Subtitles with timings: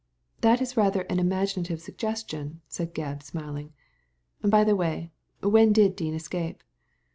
[0.41, 3.71] "That is rather an imaginative suggestion," said Gebb, smiling.
[4.43, 6.63] ''By the way, when did Dean escape